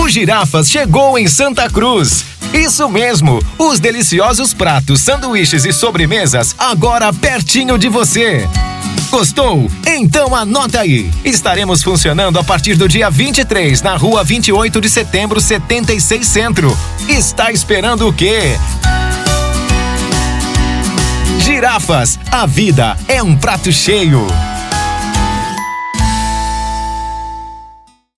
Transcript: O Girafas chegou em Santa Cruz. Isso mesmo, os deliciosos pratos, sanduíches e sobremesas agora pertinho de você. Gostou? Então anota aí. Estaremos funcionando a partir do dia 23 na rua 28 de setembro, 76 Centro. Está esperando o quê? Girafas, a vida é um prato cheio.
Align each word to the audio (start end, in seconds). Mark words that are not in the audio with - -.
O 0.00 0.08
Girafas 0.08 0.70
chegou 0.70 1.18
em 1.18 1.26
Santa 1.26 1.68
Cruz. 1.70 2.24
Isso 2.52 2.88
mesmo, 2.88 3.42
os 3.58 3.80
deliciosos 3.80 4.54
pratos, 4.54 5.00
sanduíches 5.00 5.64
e 5.64 5.72
sobremesas 5.72 6.54
agora 6.58 7.12
pertinho 7.12 7.78
de 7.78 7.88
você. 7.88 8.48
Gostou? 9.10 9.70
Então 9.86 10.34
anota 10.34 10.80
aí. 10.80 11.10
Estaremos 11.24 11.82
funcionando 11.82 12.38
a 12.38 12.44
partir 12.44 12.74
do 12.74 12.88
dia 12.88 13.10
23 13.10 13.82
na 13.82 13.96
rua 13.96 14.22
28 14.22 14.80
de 14.80 14.88
setembro, 14.88 15.40
76 15.40 16.26
Centro. 16.26 16.78
Está 17.08 17.50
esperando 17.50 18.08
o 18.08 18.12
quê? 18.12 18.58
Girafas, 21.40 22.18
a 22.30 22.44
vida 22.46 22.96
é 23.08 23.22
um 23.22 23.36
prato 23.36 23.72
cheio. 23.72 24.26